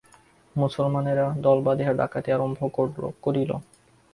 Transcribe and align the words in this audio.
মুসলমানেরা 0.55 1.25
দল 1.37 1.57
বাঁধিয়া 1.61 1.91
ডাকাতি 1.93 2.29
আরম্ভ 2.31 2.59
করিল। 3.23 3.51